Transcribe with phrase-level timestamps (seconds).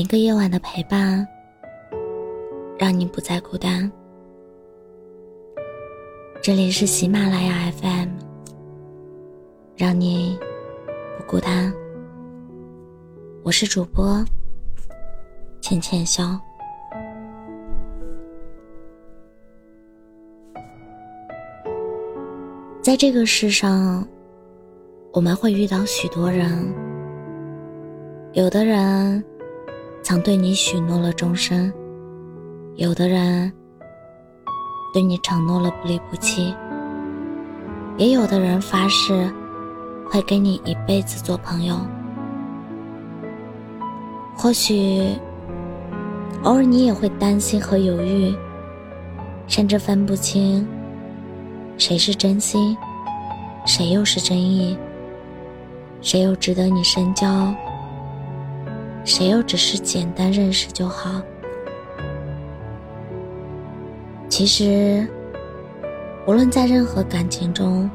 [0.00, 1.28] 一个夜晚的陪伴，
[2.78, 3.92] 让你不再孤单。
[6.42, 8.08] 这里是喜马拉雅 FM，
[9.76, 10.38] 让你
[11.18, 11.70] 不孤单。
[13.42, 14.24] 我是主播
[15.60, 16.40] 浅浅笑。
[22.80, 24.08] 在这个世上，
[25.12, 26.74] 我们会遇到许多人，
[28.32, 29.22] 有的人
[30.10, 31.72] 曾对你许诺了终身，
[32.74, 33.52] 有的人
[34.92, 36.52] 对你承诺了不离不弃，
[37.96, 39.32] 也有的人发誓
[40.10, 41.76] 会跟你一辈子做朋友。
[44.36, 45.14] 或许
[46.42, 48.34] 偶尔你也会担心和犹豫，
[49.46, 50.66] 甚至分不清。
[51.78, 52.76] 谁是真心，
[53.64, 54.76] 谁又是真意？
[56.00, 57.54] 谁又值得你深交？
[59.04, 61.20] 谁又只是简单认识就好？
[64.28, 65.06] 其实，
[66.26, 67.90] 无论在任何感情中，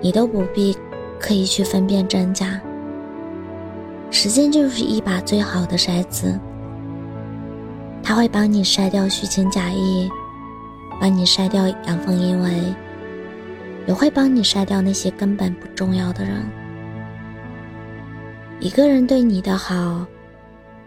[0.00, 0.76] 你都不必
[1.20, 2.60] 刻意去分辨真假。
[4.10, 6.38] 时间就是一把最好的筛子，
[8.02, 10.08] 它会帮你筛掉虚情假意。
[11.00, 12.74] 帮你筛掉阳奉阴违，
[13.88, 16.44] 也会帮你筛掉那些根本不重要的人。
[18.62, 20.06] 一个人对你的好，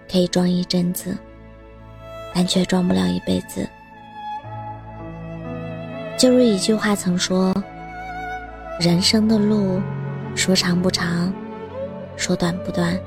[0.09, 1.13] 可以装一阵子，
[2.33, 3.67] 但却装不了一辈子。
[6.17, 7.53] 就如一句话曾说
[8.79, 9.81] ：“人生的路，
[10.35, 11.33] 说长不长，
[12.15, 12.97] 说短不短，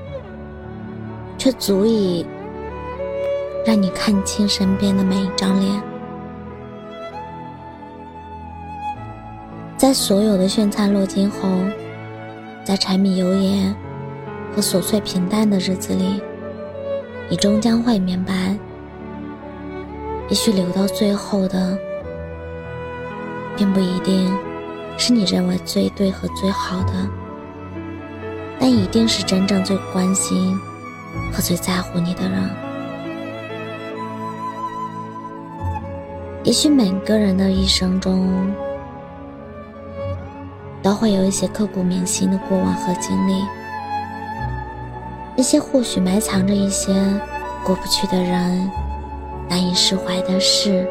[1.39, 2.27] 却足以
[3.65, 5.83] 让你看清身边的每一张脸。”
[9.79, 11.49] 在所有的绚灿落尽后，
[12.65, 13.75] 在柴米油盐
[14.59, 16.21] 和琐碎平淡的日子里，
[17.31, 18.57] 你终将会明白，
[20.29, 21.79] 也许留到最后的，
[23.57, 24.37] 并不一定
[24.97, 26.93] 是你认为最对和最好的，
[28.59, 30.59] 但一定是真正最关心
[31.33, 32.51] 和最在乎你的人。
[36.43, 38.53] 也许每个人的一生中，
[40.83, 43.45] 都会有一些刻骨铭心的过往和经历，
[45.39, 46.93] 那些或许埋藏着一些
[47.65, 48.69] 过不去的人、
[49.49, 50.85] 难以释怀的事，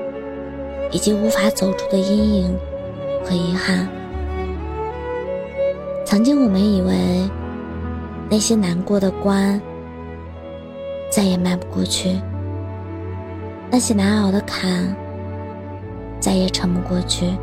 [0.89, 2.57] 以及无法走出的阴影
[3.25, 3.85] 和遗憾。
[6.05, 7.29] 曾经我们以为
[8.29, 9.61] 那些难过的关
[11.11, 12.17] 再也迈不过去，
[13.69, 14.95] 那些难熬的坎
[16.21, 17.35] 再也撑不过去。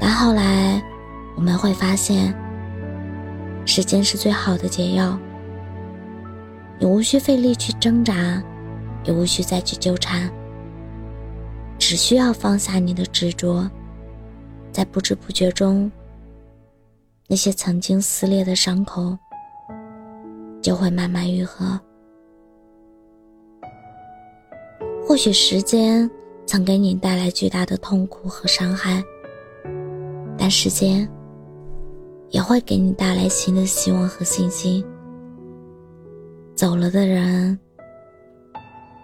[0.00, 0.82] 但后来，
[1.36, 2.34] 我们会发现，
[3.64, 5.16] 时间是最好的解药。
[6.78, 8.42] 你无需费力去挣扎，
[9.04, 10.30] 也无需再去纠缠，
[11.78, 13.70] 只需要放下你的执着，
[14.72, 15.90] 在不知不觉中，
[17.26, 19.16] 那些曾经撕裂的伤口
[20.60, 21.80] 就会慢慢愈合。
[25.06, 26.10] 或许时间
[26.46, 29.02] 曾给你带来巨大的痛苦和伤害。
[30.36, 31.08] 但时间
[32.30, 34.84] 也会给你带来新的希望和信心。
[36.64, 37.58] 走了的人，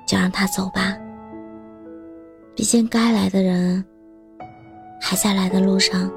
[0.08, 0.96] 就让他走吧。
[2.54, 3.84] 毕竟该来的人
[4.98, 6.10] 还在来的路上，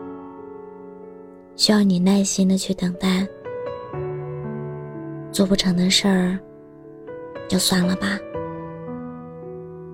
[1.58, 3.28] 需要你耐心的去等待。
[5.34, 6.40] 做不成的事儿，
[7.50, 8.18] 就算了吧。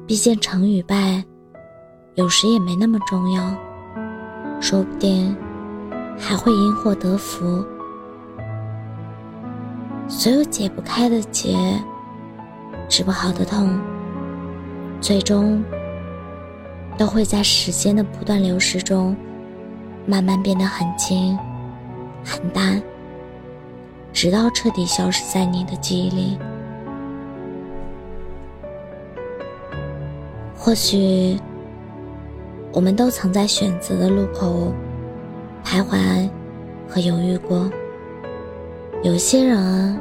[0.06, 1.26] 毕竟成与败，
[2.14, 3.58] 有时也没那么重要。
[4.62, 5.36] 说不定
[6.16, 7.66] 还会因祸得福。
[10.20, 11.56] 所有解不开的结，
[12.90, 13.80] 治不好的痛，
[15.00, 15.64] 最终
[16.98, 19.16] 都会在时间的不断流逝中，
[20.06, 21.40] 慢慢变得很轻、
[22.22, 22.84] 很淡，
[24.12, 26.38] 直到彻底消失在你的记忆里。
[30.54, 31.40] 或许。
[32.72, 34.72] 我们都曾在选择的路口
[35.66, 36.30] 徘徊
[36.88, 37.68] 和犹豫过。
[39.02, 40.00] 有些人，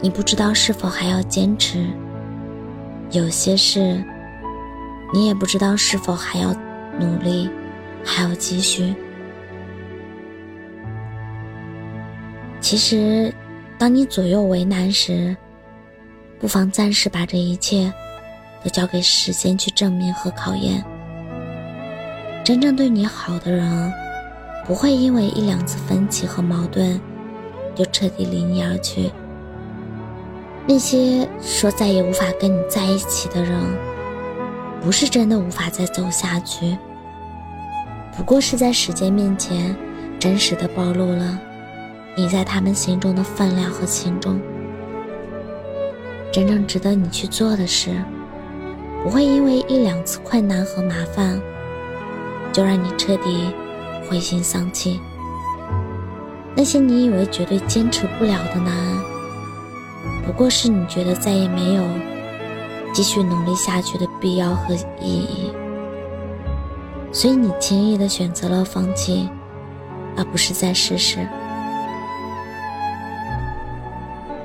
[0.00, 1.78] 你不知道是否还要坚持；
[3.10, 4.02] 有些事，
[5.12, 6.54] 你也不知道是否还要
[6.98, 7.50] 努力，
[8.04, 8.94] 还要继续。
[12.60, 13.32] 其实，
[13.78, 15.36] 当你左右为难时，
[16.38, 17.92] 不妨暂时把这一切。
[18.64, 20.84] 都交给时间去证明和考验。
[22.42, 23.92] 真正对你好的人，
[24.66, 27.00] 不会因为一两次分歧和矛盾，
[27.76, 29.12] 就彻底离你而去。
[30.68, 33.52] 那些说再也无法跟你在一起的人，
[34.82, 36.76] 不是真的无法再走下去，
[38.16, 39.76] 不过是在时间面前，
[40.18, 41.38] 真实的暴露了
[42.16, 44.40] 你在他们心中的分量和轻重。
[46.32, 47.90] 真正值得你去做的事，
[49.04, 51.40] 不会因为一两次困难和麻烦，
[52.52, 53.54] 就让你彻底
[54.10, 55.00] 灰心丧气。
[56.56, 58.74] 那些你以为绝对坚持不了的难，
[60.26, 61.84] 不过是你觉得再也没有
[62.92, 65.52] 继续努力下去的必要和意义，
[67.12, 69.30] 所以你轻易的选择了放弃，
[70.16, 71.26] 而不是再试试。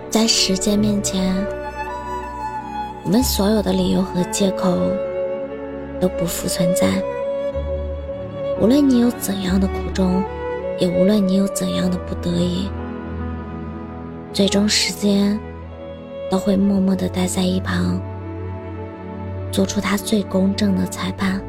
[0.10, 1.36] 在时间面前。
[3.04, 4.78] 我们所有的理由和借口
[6.00, 6.88] 都不复存在。
[8.62, 10.24] 无论你有怎样的苦衷，
[10.78, 12.70] 也无论你有怎样的不得已，
[14.32, 15.38] 最终时间
[16.32, 18.02] 都会默默的待在一旁，
[19.52, 21.42] 做出他最公正的裁判，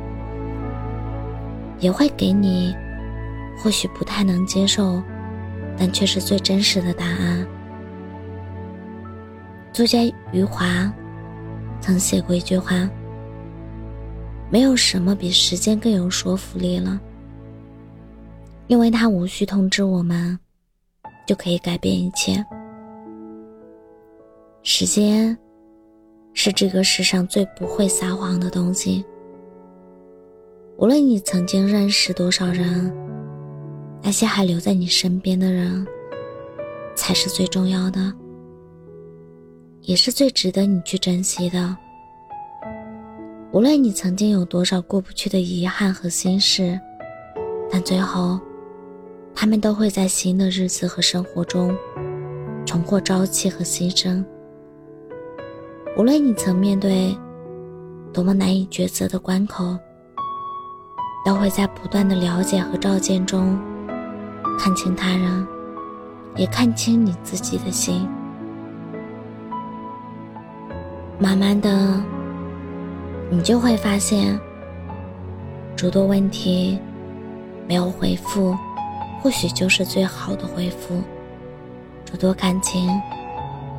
[1.79, 2.75] 也会给你
[3.57, 5.01] 或许不太能接受，
[5.79, 7.47] 但却是最真实的答案。
[9.73, 10.01] 作家
[10.33, 10.93] 余华。
[11.81, 12.89] 曾写过一句话
[14.49, 17.01] ：“没有什么比时间更有说服力了，
[18.69, 20.39] 因为它无需通知我们，
[21.27, 22.45] 就可以改变一切。
[24.65, 25.37] 时间
[26.35, 29.05] 是这个世上最不会撒谎的东西。
[30.79, 32.93] 无论你曾经认识多少人，
[34.03, 35.87] 那些还留在你身边的人，
[36.95, 38.13] 才是最重要的。”
[39.83, 41.77] 也是最值得你去珍惜的。
[43.51, 46.79] 无论你曾经有多少过不去的遗憾和心事，
[47.69, 48.39] 但最后，
[49.35, 51.77] 他们都会在新的日子和生活中
[52.65, 54.25] 重获朝气和新生。
[55.95, 57.15] 无论你曾面对
[58.15, 59.77] 多么难以抉择的关口，
[61.23, 63.59] 都会在不断的了解和照见中
[64.59, 65.47] 看清他人，
[66.35, 68.09] 也看清你自己的心。
[71.19, 72.03] 慢慢的，
[73.31, 74.41] 你就会发现，
[75.77, 76.79] 诸多问题
[77.69, 78.57] 没有回复，
[79.21, 81.03] 或许就是最好的回复；
[82.07, 82.91] 诸多感情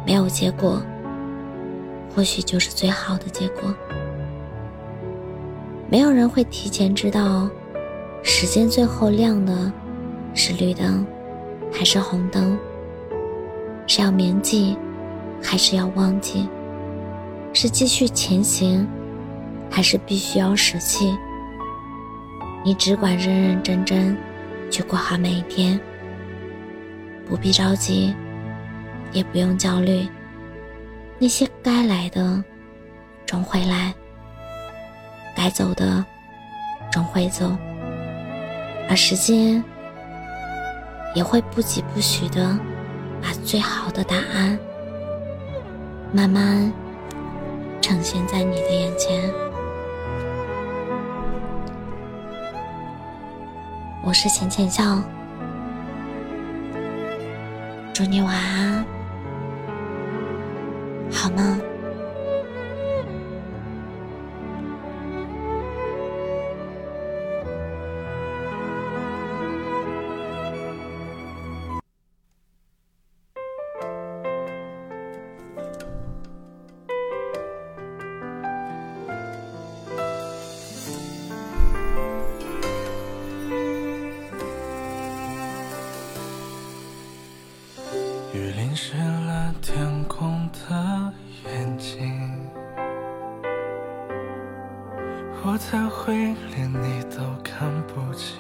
[0.06, 0.80] 没有结果，
[2.16, 3.74] 或许就是最好的结果。
[5.90, 7.50] 没有人会提前知道，
[8.24, 9.72] 时间最后亮的
[10.34, 11.06] 是绿灯，
[11.72, 12.58] 还是红灯，
[13.88, 14.78] 是要铭记，
[15.42, 16.48] 还是要忘记。
[17.54, 18.88] 是继续前行，
[19.70, 21.16] 还是必须要舍弃？
[22.66, 24.18] 你只管认认真真
[24.72, 25.80] 去过好每一天，
[27.28, 28.16] 不必着急，
[29.12, 30.08] 也不用焦虑。
[31.24, 32.44] 那些该来的
[33.26, 33.94] 终会来，
[35.34, 36.06] 该走的
[36.92, 37.50] 终会走，
[38.90, 39.64] 而时间
[41.16, 42.60] 也会不疾不徐的
[43.22, 44.60] 把最好的答案
[46.12, 46.70] 慢慢。
[47.82, 49.32] 呈现在你的眼前。
[54.04, 55.02] 我是浅浅笑，
[57.94, 58.86] 祝你晚安，
[61.24, 61.64] 好吗？
[88.56, 90.43] 淋湿了天空
[95.70, 96.14] 才会
[96.54, 98.38] 连你都看不清，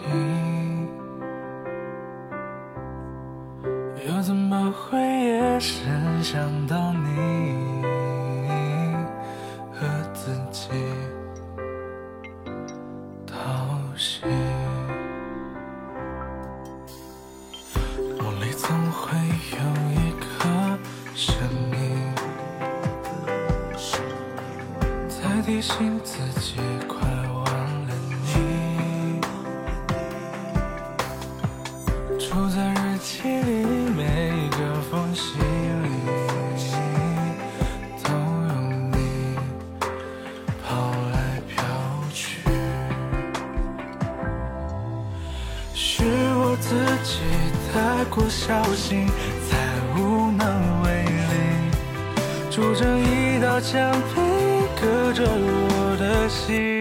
[4.06, 7.33] 又怎么会夜深想到你？
[32.34, 33.64] 住在日记里
[33.96, 35.88] 每一个缝隙里
[38.04, 38.54] 都有
[38.92, 39.38] 你
[40.66, 41.64] 跑来跑
[42.12, 42.40] 去
[45.76, 46.04] 是
[46.36, 46.74] 我自
[47.04, 47.20] 己
[47.72, 49.06] 太过小心
[49.48, 49.56] 才
[49.96, 54.22] 无能为力筑成一道墙壁
[54.82, 56.74] 隔着我的心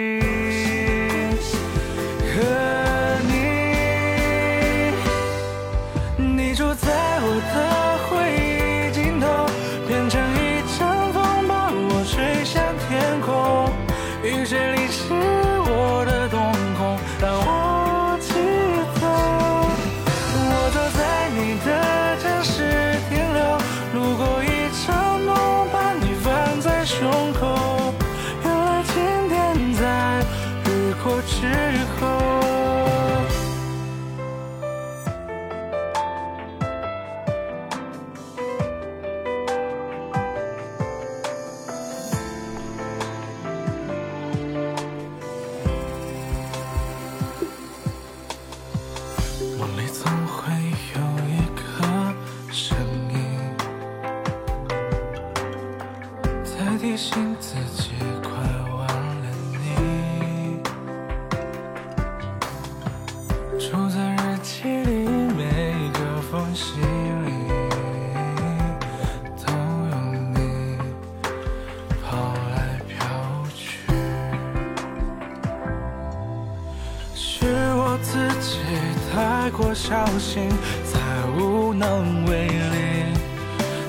[79.42, 80.48] 太过小心
[80.84, 81.00] 才
[81.36, 83.12] 无能为力。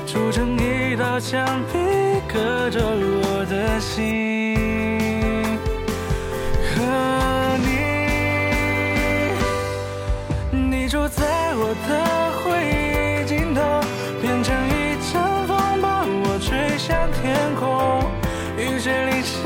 [0.03, 1.77] 筑成一道墙壁
[2.27, 4.57] 隔着我的心。
[6.73, 6.81] 和
[7.61, 7.69] 你
[10.57, 13.61] 你住在我的回忆尽头
[14.19, 17.61] 变成一阵风把我吹向天空。
[18.57, 19.37] 雨水淋湿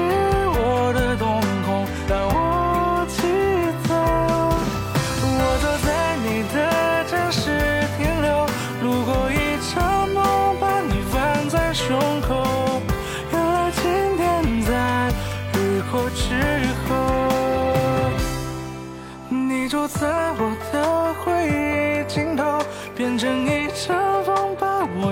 [0.55, 2.46] 我的瞳孔但我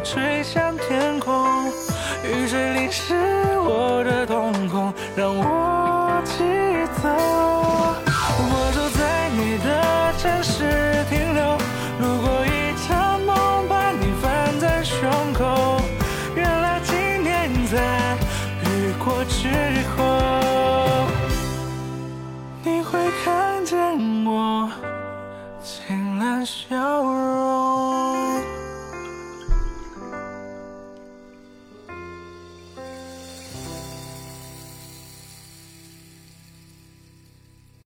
[0.06, 1.14] 吹向天